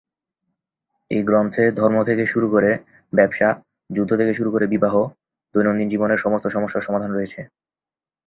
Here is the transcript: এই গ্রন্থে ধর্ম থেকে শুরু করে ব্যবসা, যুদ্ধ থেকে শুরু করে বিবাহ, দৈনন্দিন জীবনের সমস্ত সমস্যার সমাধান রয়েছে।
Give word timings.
এই 1.11 1.21
গ্রন্থে 1.23 1.63
ধর্ম 1.71 1.97
থেকে 2.03 2.23
শুরু 2.25 2.47
করে 2.49 2.69
ব্যবসা, 3.13 3.49
যুদ্ধ 3.89 4.11
থেকে 4.15 4.33
শুরু 4.33 4.49
করে 4.51 4.65
বিবাহ, 4.67 4.95
দৈনন্দিন 5.55 5.87
জীবনের 5.89 6.17
সমস্ত 6.17 6.45
সমস্যার 6.47 6.81
সমাধান 6.81 7.11
রয়েছে। 7.13 7.41